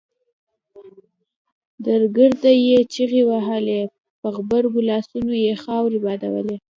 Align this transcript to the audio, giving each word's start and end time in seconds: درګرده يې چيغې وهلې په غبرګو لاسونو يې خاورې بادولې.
درګرده 1.85 2.51
يې 2.67 2.77
چيغې 2.93 3.21
وهلې 3.31 3.81
په 4.21 4.27
غبرګو 4.35 4.79
لاسونو 4.89 5.33
يې 5.43 5.53
خاورې 5.63 5.99
بادولې. 6.05 6.57